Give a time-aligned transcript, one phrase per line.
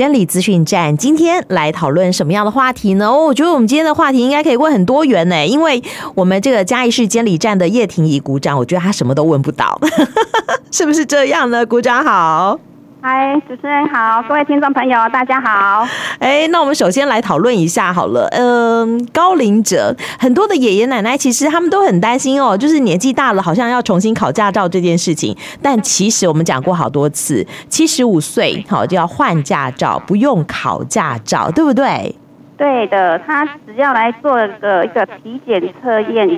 [0.00, 3.06] 监理资讯站今天来讨论什么样的话题呢？
[3.06, 5.82] 哦，我觉得我们今天的话题应该可以问很多元呢，因为
[6.14, 9.78] 我们这个嘉义市监理站的叶婷怡鼓掌，我觉得他什么都问不到，
[10.72, 11.66] 是不是这样呢？
[11.66, 12.58] 鼓掌好。
[13.02, 15.88] 嗨，主持人好，各位听众朋友，大家好。
[16.18, 18.28] 哎，那我们首先来讨论一下好了。
[18.32, 25.34] 嗯，高龄者很多的爷爷奶奶，其实他们都很担心哦，就是年纪大了，好像要重新考驾照这件事情。
[25.62, 32.14] 但其实我们讲过好多次，七十五岁好就要换驾照，不用考驾照，对不对？
[32.58, 36.28] 对的，他只要来做个一个体检测验。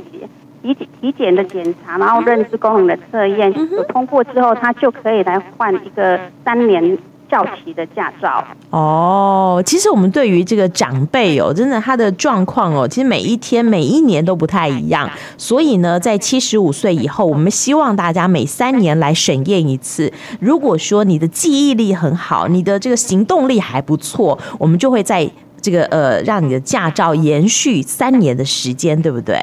[0.62, 6.98] 体体检的检查，然后认知功能的测验有通过之后，他就可以来换一个三年
[7.30, 8.44] 效期的驾照。
[8.70, 15.10] 哦，其实我们对于这个长辈哦，真的他的状况哦，其实每一天每一年都不太一样。
[15.36, 20.12] 所以呢，在七十五岁以后，我们希望大家每三年来审验一次。
[20.40, 25.28] 如果说你的记忆力很好，你的这个行动力还不错，我们就会在
[25.60, 29.38] 这个呃，让你的驾照延续三年的时间，对不对？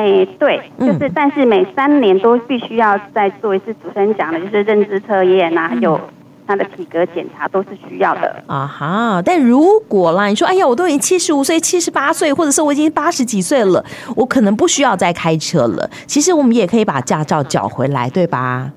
[0.00, 3.74] 哎，对，就是，但是每三年都必须要再做一次。
[3.74, 6.00] 主持人讲的就是认知测验啊，还有
[6.46, 9.22] 他的体格检查都是需要的啊哈。
[9.22, 13.84] 但如果啦，你说，哎呀，我都已经七十五岁、七十八岁，或者是我已经八十几岁了，
[14.16, 15.90] 我可能不需要再开车了。
[16.06, 18.70] 其实我们也可以把驾照缴回来，对吧？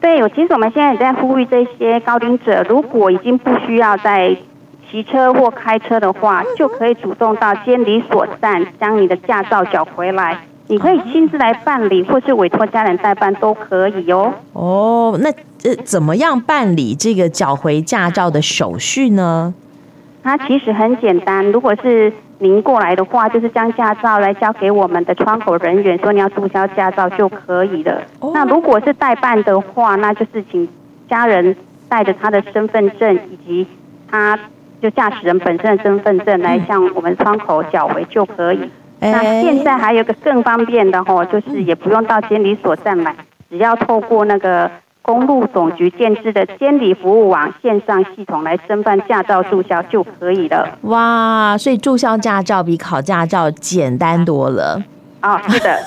[0.00, 4.34] 对，我其实我们现在也在呼吁这些高龄者，如果已经不需要再
[4.90, 10.38] 骑车或开车的话，就可以主动到监理所站将你的驾照缴回来。
[10.68, 14.32] 你可以亲自来办理，或是委托家人代办都可以哦。
[14.52, 15.30] 哦，那
[15.68, 19.52] 呃，怎么样办理这个缴回驾照的手续呢？
[20.22, 28.00] 它其实很简单，如果是您过来的话，就是将驾照来交给我们的窗口人员，说你要注销驾照就可以了。
[28.20, 28.30] 哦。
[28.32, 30.68] 那如果是代办的话，那就是请
[31.10, 31.54] 家人
[31.88, 33.66] 带着他的身份证以及
[34.10, 34.38] 他
[34.80, 38.70] 就驾驶人本身的身份证来向我们窗口缴回就可以。
[39.10, 43.14] 那现在还有个更方便的哦，就是也不用到监理所站买，
[43.50, 44.70] 只要透过那个
[45.02, 50.78] 公路总局建置的监理服务网线上系统来申办驾照注销就可以了。
[50.82, 54.80] 哇，所以注销驾照比考驾照简单多了。
[55.22, 55.78] 哦，是的。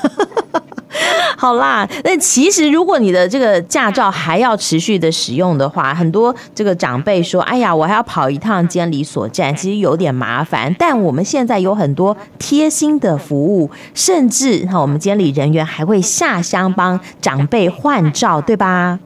[1.45, 18.97] 好啦，那其实如果你的这个驾照还要持续的使用的话，很多这个长辈说：“哎呀，我还要跑一趟监理所站，其实有点麻烦。”但我们现在有很多贴心的服务，甚至哈，我们监理人员还会下乡帮长辈换照，对吧？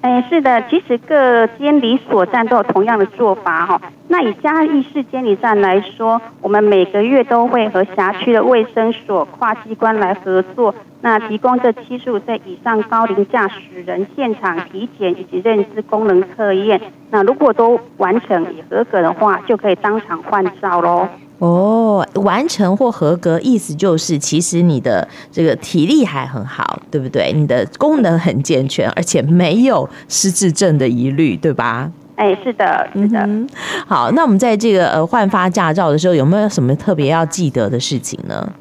[0.00, 3.80] 哎，是的，其实各监理所站都有同样的做法哈。
[4.06, 16.80] 那以嘉义市监理站来说，我们每个月都会和辖区的卫生所跨机关来合作，那提供这七十五岁以上高龄驾驶人现场体检以及认知功能测验。
[17.10, 21.08] 那如果都完成也合格的话，就可以当场换照喽。
[21.38, 27.32] 哦，完成或合格，意思就是其实你的这个体力还很好，对不对？
[27.32, 31.90] 你的功能很健全，而且没有失智症的疑虑，对吧？
[32.16, 33.20] 哎，是的，是的。
[33.20, 33.48] 嗯、
[33.86, 38.52] 好，那我们在这个呃换发驾照的时候，有没有什么特别要记得的事情呢？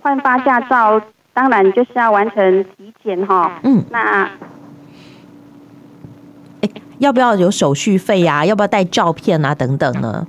[0.00, 0.98] 换发驾照，
[1.34, 3.60] 当然就是要完成体检哈。
[3.64, 4.30] 嗯，那
[6.62, 8.46] 哎，要不要有手续费呀、啊？
[8.46, 9.54] 要不要带照片啊？
[9.54, 10.26] 等等呢？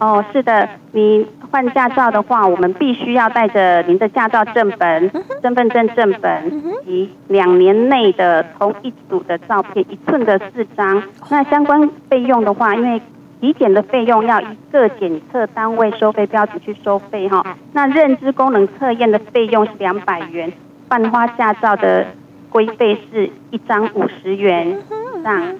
[0.00, 5.10] 哦，是的，你换驾照的话，我们必须要带着您的驾照正本、
[5.40, 11.02] 身份证正本及两年内的同一组的照片，一寸的四张。
[11.30, 13.00] 那相关费用的话，因为
[13.40, 17.56] 体检的费用要一个检测单位收费标准去收费哈。
[17.72, 20.52] 那认知功能测验的费用是两百元，
[20.88, 22.06] 换花驾照的
[22.50, 24.82] 规费是一张五十元
[25.22, 25.54] 上。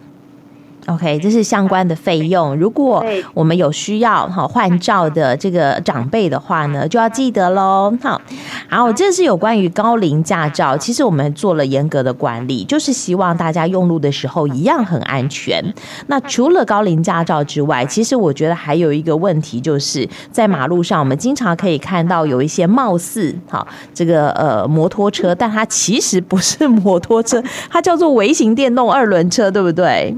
[0.87, 2.55] OK，这是相关的费用。
[2.56, 7.97] 如果我们有需要哈换照的这个长辈的话呢，就要记得喽。
[8.03, 8.21] 好，
[8.69, 10.77] 好，这是有关于高龄驾照。
[10.77, 15.62] 其实我们做了严格的管理，就是希望大家用路的时候一样很安全。
[16.09, 30.15] 那除了高龄驾照之外，其实我觉得还有一个问题，就是在马路上我们经常可以看到有一些貌似哈这个呃摩托车，但它其实不是摩托车，它叫做微型电动二轮车，对不对？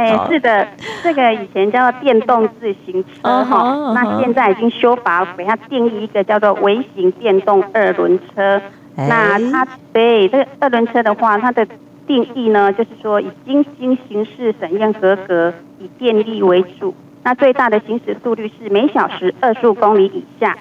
[0.00, 0.66] 哎，是的，
[1.02, 3.92] 这个以前叫做电动自行车哈，uh uh.
[3.92, 8.62] 那现在已经修法给它定义一个叫做微型电动二轮车。
[8.96, 11.66] 那它对这个二轮车的话，它的
[12.06, 16.94] 定义呢，就是说已经经行驶审验合格，以电力为主。
[17.22, 20.56] 那最大的行驶速率是每小时二十五公里以下，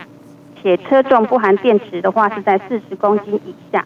[0.61, 3.85] 且车重不含电池的话是在四十公斤以下。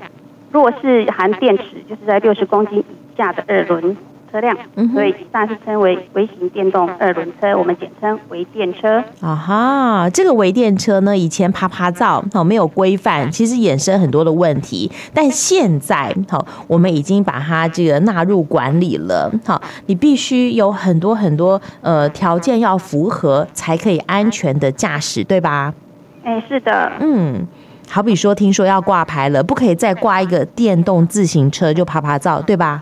[0.52, 3.96] 若是含电池，就是在六十公斤以下的二轮。
[4.34, 8.98] 车辆，嗯、所以以上是称为微型电动二轮车，我们简称微电车。
[9.22, 19.32] 啊哈，这个微电车呢，以前啪啪造好没有规范，其实衍生很多的问题，但现在好，我们已经把它这个纳入管理了。
[19.46, 25.76] 好，你必须有很多很多呃条件要符合，才可以安全的驾驶，对吧？
[26.24, 27.48] 哎，是的，嗯。
[27.90, 32.82] 好比说，听说要挂牌了，不可以再挂一个电动自行车就啪啪照，对吧？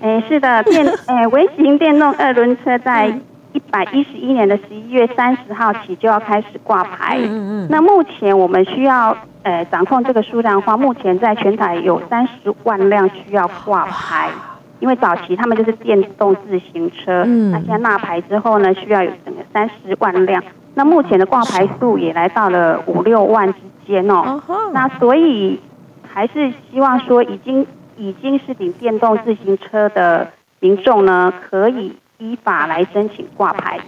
[0.00, 3.08] 哎，是的， 电哎微型电动二轮车在
[3.52, 7.18] 一百一十一年的十一月三十号起就要开始挂牌。
[7.18, 7.68] 嗯嗯。
[7.70, 14.28] 那目前我们需要呃掌控这个数量的话，目前在全台有三十万辆需要挂牌，
[14.80, 20.42] 因为早期他们就是电动自行车，嗯，那现在纳牌之后呢，需要有整个三十万辆。
[20.74, 24.42] 那目前的挂牌数也来到了五六万之间哦。
[24.74, 25.58] 那所以
[26.06, 27.66] 还是希望说，已经
[27.96, 33.80] 已经是领电动自行车的民众呢，可以依法来申请挂牌，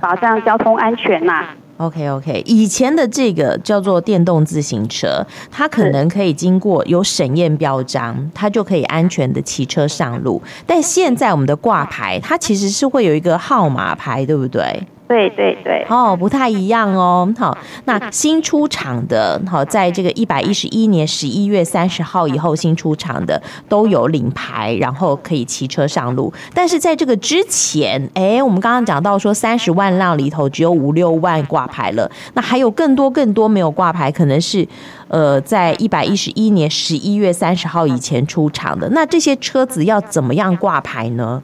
[0.00, 1.56] 保障交通安全呐、啊。
[1.78, 10.40] OK OK，以前的这个叫做电动自行车，它可能可以经过有审验标章，它就可以安全的骑车上路。
[10.64, 14.80] 但现在我们的挂牌，它其实是会有一个号码牌，对不对？
[15.12, 17.30] 对对对，哦，不太一样哦。
[17.38, 26.32] 好，那新出厂的，好，在这个一百一十一年十一月三十号以后新出厂的都有领牌，然后可以骑车上路。
[26.54, 34.66] 但是在这个之前，哎，我们刚刚讲到说三十万辆里头只有五六万挂牌了，那还有更多更多没有挂牌，可能是
[35.08, 38.88] 呃，在一百一十一年十一月三十号以前出厂的。
[38.90, 41.42] 那这些车子要怎么样挂牌呢？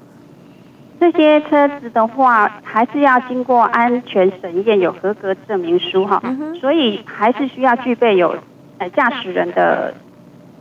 [1.01, 6.21] 这些车子的话，还是要经过安全审验，有合格证明书哈，
[6.61, 8.37] 所以还是需要具备有
[8.79, 9.95] 呃驾驶人的，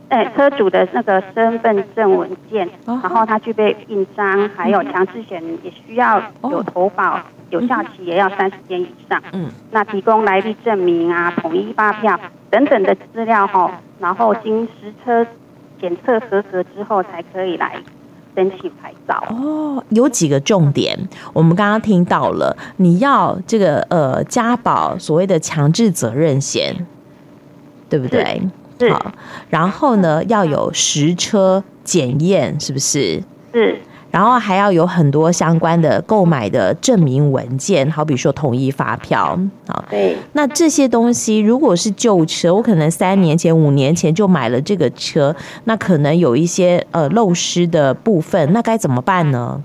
[0.08, 7.20] 哎车主的那个身份证文件，然后他具备印章，还有强制险也需要有投保，
[7.50, 9.20] 有效期也要三十天以上。
[9.32, 12.18] 嗯，那提供来历证明啊、统一发票
[12.48, 15.26] 等等的资料哈，然后经实车
[15.80, 17.76] 检测合格之后才可以来。
[18.38, 20.96] 申请牌照哦，有几个重点，
[21.32, 26.86] 我们刚刚听到了，你要这个呃家保所谓的强制责任险，
[27.88, 28.40] 对不对？
[28.78, 28.92] 是。
[28.92, 29.12] 好，
[29.50, 33.20] 然后呢要有实车检验，是不是？
[33.52, 33.80] 是。
[34.10, 40.16] 然后还要有很多相关的购买的证明文件，好比说统一发票，好，对。
[40.32, 45.34] 那这些东西如果是旧车，我可能三年前、五年前就买了这个车，
[45.64, 49.62] 那可能有一些呃漏失的部分，那该怎么办呢？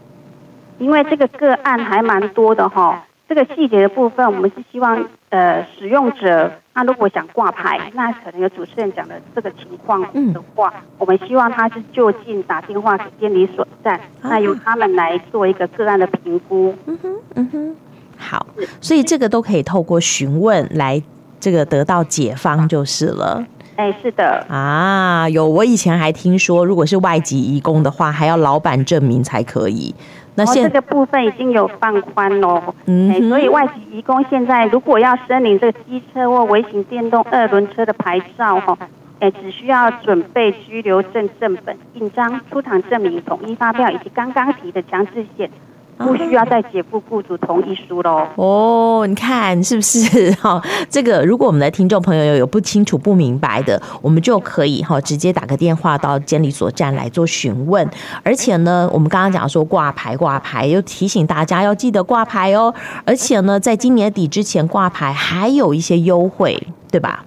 [0.79, 3.01] 因为这个个案还蛮多的哈，
[3.33, 6.51] 这个细节的部分，我们是希望呃使用者。
[6.75, 10.01] 他如果想挂牌，那可能有主持人讲的这个情况
[10.33, 16.75] 的话，嗯、我们希望他是就近打电话给监理所在，啊、那由他们来做一个个案的评估。
[16.85, 17.75] 嗯哼，嗯哼，
[18.17, 18.45] 好，
[18.81, 21.01] 所以这个都可以透过询问来
[21.39, 23.43] 这个得到解方就是了。
[23.75, 24.45] 哎，是的。
[24.49, 29.93] 啊，有，我以前还听说，如果是外籍移工的话，还要老板证明才可以。
[30.35, 38.77] 那现、哦、这个部分已经有放宽喽，嗯，所以外籍移工现在如果要申领这个机车或微型电动二轮车的牌照，哈，
[39.19, 45.49] 哎，只需要准备居留证正本、印章、出厂证明、统一发票以及刚刚提的强制险。
[45.97, 48.27] 不需要再解雇雇主同意书喽。
[48.35, 50.61] 哦，你看是不是 哈？
[50.89, 57.87] 这个如果我们的听众朋友有有不清楚、不明白的，我们就可以哈直接打个电话到监理所站来做询问。
[58.23, 62.73] 而且呢，我们刚刚讲说挂牌挂牌，又提醒大家要记得挂牌哦。
[63.05, 67.23] 而且呢，在今年底之前挂牌还有一些优惠，对吧？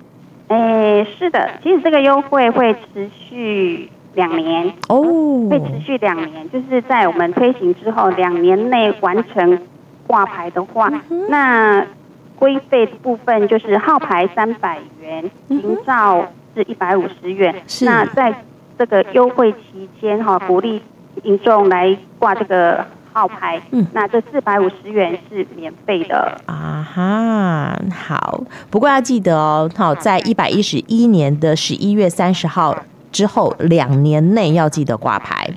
[0.48, 3.90] 哎，是的，其实这个优惠会持续。
[4.16, 4.98] 两年哦，
[5.50, 9.60] 会持续两年，就是在我们推行之后两年内完成
[10.06, 10.90] 挂牌的话，
[11.28, 11.86] 那
[12.38, 17.54] 规费部分就是号牌三百元，行照是一百五十元。
[17.82, 18.34] 那在
[18.78, 20.80] 这个优惠期间哈，鼓励
[21.22, 27.78] 民众来挂这个号牌，嗯那这四百五十元是免费的啊哈。
[27.94, 32.74] 好，不过要记得哦，好，在一百一十一年的十一月三十号。
[33.16, 35.50] 之后两年内要记得挂牌，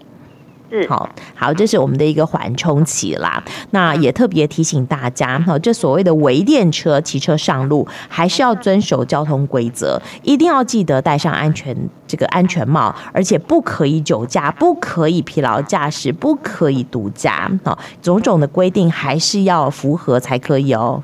[0.72, 3.44] 是好，好，这是我们的一个缓冲期啦。
[3.72, 11.75] 那也特别提醒大家，哈，这所谓的微电车骑车上路，还是要遵守交通规则，一定要记得戴上安全
[12.08, 21.04] 这个安全帽，而且不可以酒驾，不可以疲劳驾驶，不可以毒驾，哈，种种的规定还是要符合才可以哦。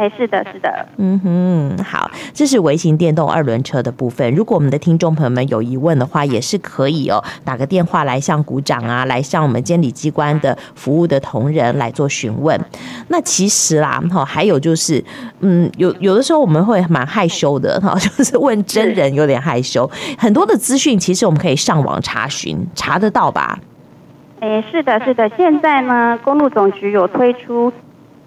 [0.00, 4.34] 哎，是的，是的，嗯哼，好，这是微型电动二轮车的部分。
[4.34, 12.58] 如果我们的听众朋友们有疑问的话，也是可以哦，打个电话来向股长啊，来向我们监理机关的服务的同仁来做询问。
[13.08, 15.04] 那其实啦，哈，还有就是，
[15.40, 19.86] 嗯，有有的时候我们会蛮害羞的哈， 就是问真人有点害羞。
[20.16, 23.58] 很多的资讯其实我们可以上网查询，查得到吧？
[24.40, 25.28] 哎，是的，是的。
[25.36, 27.70] 现在呢，公路总局有推出。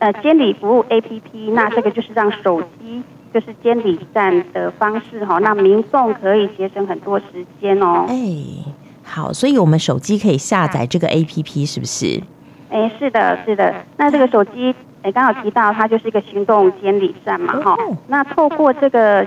[0.03, 3.01] 呃，监理服务 APP，那这个就是让手机
[3.33, 7.25] 就是监理站的方式哈，那民众可以节省很多时
[7.61, 8.03] 间哦。
[8.09, 8.13] 哎，
[9.01, 12.21] 好，所以我们手机可以下载这个 APP，是不是？
[12.69, 13.73] 哎，是的，是的。
[13.95, 17.77] 那这个手机，哎，刚好提到它就是一个行动监理站嘛，哈。
[18.07, 19.25] 那透过这个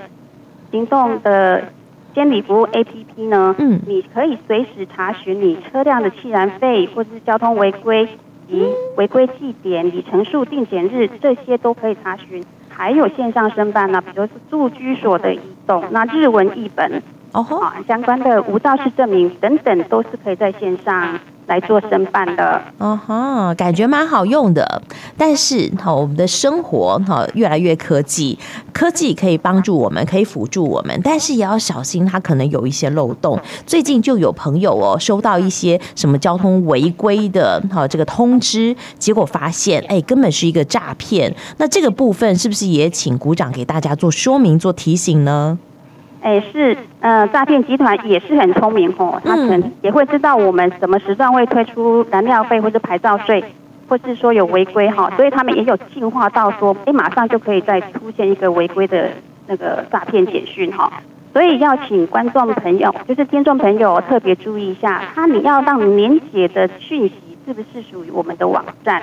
[0.71, 1.73] 行动的
[2.15, 8.07] 监理服务 APP 呢，嗯，你可以随时查询你车辆的气燃费或者是交通违规。
[8.49, 8.65] 及
[8.97, 12.45] 违规记点、里程数、定检日，这些都可以查询。
[12.69, 21.19] 还有线上申办呢，比如是住居所的移动，那日文译本，哦，啊，相关的无照事证明等等，都是可以在线上。
[21.47, 24.83] 来做申办的，哦哈，感觉蛮好用的。
[25.17, 28.39] 但是哈，我们的生活哈越来越科技，
[28.73, 33.41] 科技可以帮助我们，可以辅助我们，但是也要小心，它可能有一些漏洞。
[33.65, 41.33] 最近就有朋友哦，收到一些什么交通违规的哈这个通知，结果发现哎，根本是一个诈骗。
[41.59, 45.59] 那这个部分是不是也请股长给大家做说明、做提醒呢？
[46.27, 53.45] 哎，是，呃，诈骗集团也是很聪明哦，他可能也会知道我们什么时段会推出燃料费或者牌照税，
[53.89, 59.09] 或是说有违规哈，所以他们也有进化到说，哎，马上就可以再出现一个违规的
[59.47, 60.93] 那个诈骗简讯哈，
[61.33, 67.15] 所以要请观众朋友，就是听众朋友特别注意一下，他你要让连结的讯息
[67.47, 69.01] 是不是属于我们的网站？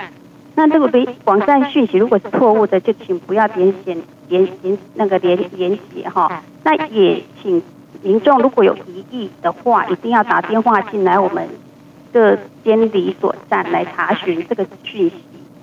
[0.56, 6.42] 那这个被网站讯息如果是错误的，就请不要点选点点那个连连接哈。
[6.62, 7.62] 那也请
[8.02, 11.48] 民众如果有疑义的话，一定要打电话进来我们
[12.12, 15.14] 的监理所站来查询这个讯息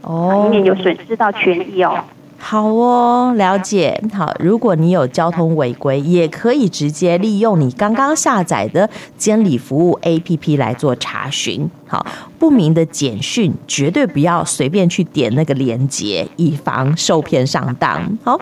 [0.01, 2.03] 哦，以免有损失到权益哦。
[2.43, 4.01] 好哦，了解。
[4.13, 11.69] 好，如果你有交通违规，也可以直接利用你刚刚下载的监理服务 APP 来做查询。
[11.88, 12.05] 好，
[12.39, 18.01] 不明的简讯绝对不要随便去点那个链接，以防受骗上当。
[18.24, 18.38] 好，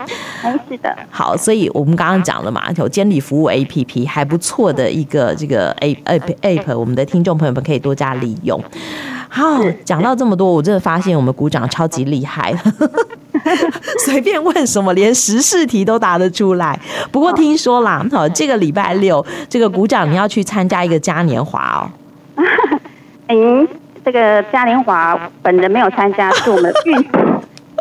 [0.70, 0.96] 是的。
[1.12, 8.60] 好，所以我们刚刚讲了嘛，有监理服务 APP 还不错的一个这个 A App App，我们的听众朋友们可以多加利用。
[9.27, 12.56] 好，讲到这么多，我真的发现我们鼓掌超级厉害。
[14.05, 16.79] 随便问什么，连时事题都答得出来。
[17.12, 21.91] 不过听说啦，好，这个礼拜六，这个鼓掌你要去参加一个嘉年华哦。
[23.27, 23.67] 嗯，
[24.03, 27.10] 这个嘉年华本人没有参加，是我们运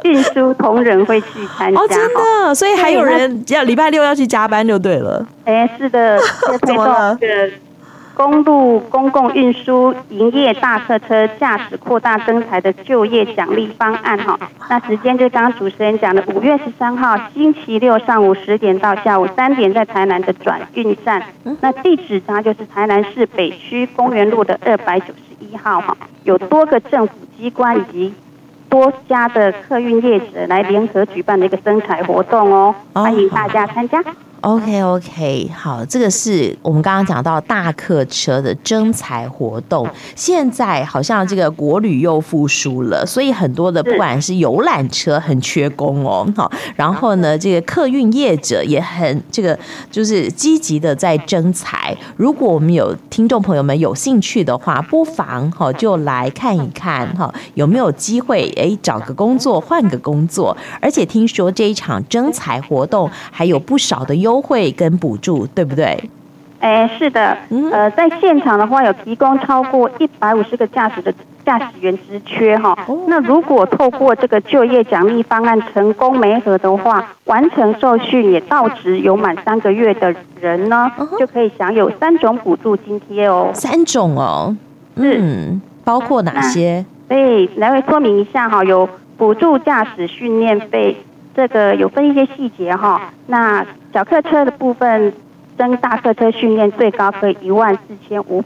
[0.13, 1.81] 运输同仁会去参加。
[1.81, 5.27] 哦，真的，所以还有人要礼拜六要去加班就对了。
[5.45, 6.19] 哎，是的，
[6.67, 7.19] 怎么了？
[8.19, 14.37] 公路公共运输营业大客车驾驶扩大增才的就业奖励方案哈，
[14.69, 21.23] 那时间就刚刚主持人讲的五月十三号星期六上午十点到下午三点，在台南的转运站，
[21.61, 28.15] 那地址呢就是台南市北区公园路的二百九十一号哈，有多个政府机关以及
[28.69, 34.03] 多家的客运业者来联合举办的一个增才活动哦，欢迎大家参加。
[34.41, 39.89] OK OK，好，这个是我们刚刚讲到大客车的征才活动。
[40.15, 49.59] 现在好像这个国旅又复苏了，所以很多的不管是游览车很缺工哦，好，然后呢，这个客运业者也很这个
[49.91, 51.97] 就是积极的在征才。
[52.17, 60.57] 如果我们有听众朋友们有兴趣的话，不妨哈就来看一看哈，有没有机会哎找个工作换个工作。
[60.81, 64.28] 而且听说这一场征才活动还有不少的优。
[64.29, 65.99] 优惠跟补助，对不对？
[66.61, 67.35] 哎，是的，
[67.73, 71.15] 呃，在现场的话有提供超过一百五十个驾驶的
[71.47, 72.77] 驾驶员职缺哈。
[73.07, 83.51] 那如果透过这个就业奖励方案成功媒合的话，完成受训也到职有满三个月的人呢，就可以享有三种补助津贴哦。
[83.55, 84.55] 三种哦，
[84.97, 86.85] 嗯，包括哪些？
[87.09, 90.97] 对，来回说明一下哈，有补助驾驶训练费。
[91.37, 95.13] 这个有分一些细节哈，那小客车的部分
[95.57, 98.45] 升大客车训练最高可以一万四千五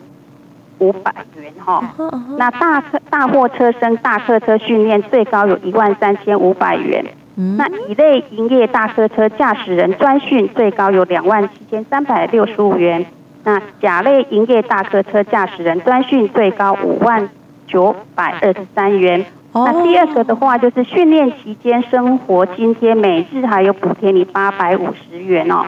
[0.79, 1.95] 五百元哈，
[2.39, 13.05] 那大客大货车升大客车训练最高有一万三千五百元，那乙类营业大客车驾驶人专训最高有两万七千三百六十五元，
[13.45, 17.29] 那甲类营业大客车驾驶人专训最高五万
[17.67, 19.25] 九百二十三元。
[19.55, 25.67] 那第二个的话就是训练期间生活津贴，每日还有补贴你八百五十元哦。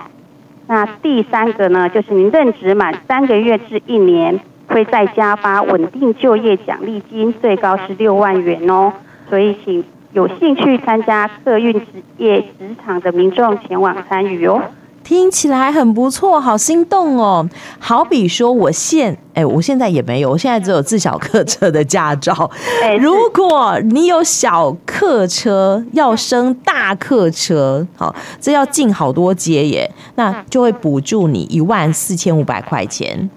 [0.67, 8.93] 那第三个呢，就是您任职满三个月至一年，会再加发稳定就业奖励金，最高是六万元哦。
[9.29, 11.87] 所以请有兴趣参加客运职
[12.17, 14.63] 业职场的民众前往参与哦。
[15.05, 17.47] 听起来很不错，好心动哦！
[17.79, 22.51] 好比说，我现哎，我现在也没有，我现在只有自小客车的驾照。
[22.99, 33.29] 如果你有小客车要升大客车，好，这要进好多阶耶，那就会补助你一万四千五百块钱。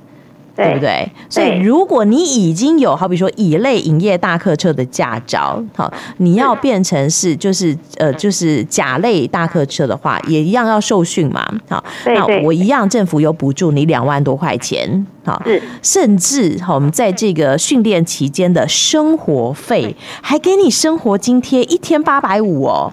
[0.57, 0.73] 对。
[0.73, 1.09] 不对？
[1.29, 15.41] 所以如果你已经有好比说乙类营业大客车的驾照，好，你要变成是就是呃就是甲类大客车的话，也一样要受训嘛，好，那我一样政府有补助你两万多块钱，好，
[15.81, 22.91] 甚至好我们在这个训练期间的生活费还给你生活津贴一天八百五哦。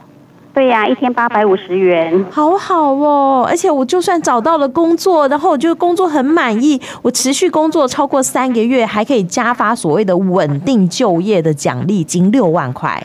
[0.54, 3.44] 对呀、啊，一天八百五十元，好好哦！
[3.46, 13.04] 而且我就算找到了工作，然后我就工作很满意，我持续工作超过三个月，还可以加发所谓的稳定就业的奖励金六万块。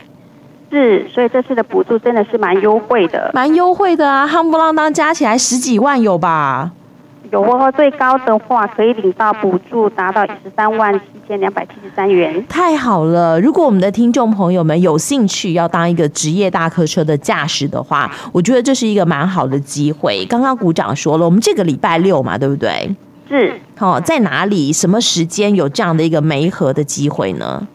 [0.71, 4.27] 是，所以这次的补助真的是蛮优惠的，蛮优惠的啊！
[4.27, 6.71] 夯不啷当加起来十几万有吧？
[7.31, 12.43] 有哦，最高的话可以领到补助达到十三万七千两百七十三元。
[12.47, 13.39] 太好了！
[13.39, 20.25] 如果我们的听众朋友们有兴趣要当一个职业大客车的驾驶的话，我觉得这是一个蛮好的机会。
[20.25, 22.95] 刚刚股长说了，我们这个礼拜六嘛，对不对？
[23.29, 23.53] 是。
[23.77, 24.73] 好、哦，在哪里？
[24.73, 27.67] 什么时间有这样的一个媒合的机会呢？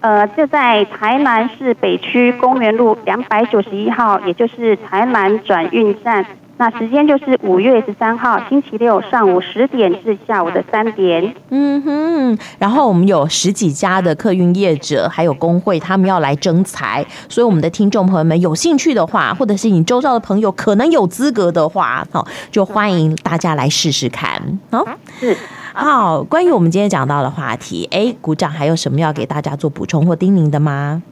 [0.00, 6.24] 呃，就在台南市北区公园路两百九十一号，也就是台南转运站。
[6.58, 11.32] 那时间就是五月十三号星期六上午十点至下午的三点。
[11.50, 24.58] 嗯哼，然后我们有十几家的客运业者，还有工会，他们要来征才，所以我们的听众朋友们有兴趣的话，或者是你周遭的朋友可能有资格的话，好，就欢迎大家来试试看。
[24.72, 24.84] 好，
[25.20, 25.36] 是
[25.72, 26.24] 好。
[26.24, 31.04] 关于我们今天讲到的话题，哎，鼓掌还有什么要给大家做补充或叮咛的吗？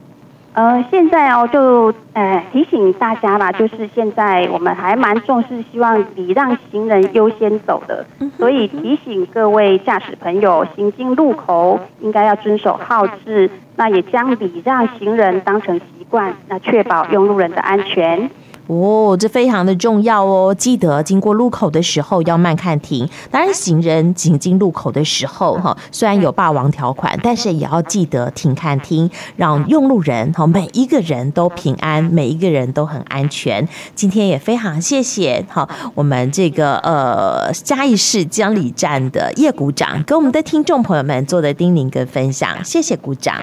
[0.57, 8.03] 呃，现在哦，就呃提醒大家吧，就是现在我们还蛮重视，希望礼让行人优先走的，
[8.39, 18.27] 所以提醒各位驾驶朋友，行经路口应该要遵守号志，那也将礼让行人当成习惯，那确保用路人的安全。
[18.67, 20.53] 哦，这非常的重要哦！
[20.53, 23.07] 记得经过路口的时候要慢看停。
[23.31, 33.65] 当然，行人行经路口的时候，哈，虽然有霸王条款，但是也要记得停看听，让用路人哈每一个人都平安，每一个人都很安全。
[33.95, 43.35] 今天也非常谢谢哈我们这个呃嘉义市江里站的叶股长跟我们的听众朋友们做的叮咛跟分享，谢谢股长，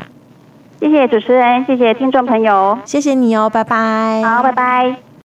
[0.81, 5.05] 谢谢主持人，谢谢听众朋友，谢谢你哦，拜拜，好，拜拜。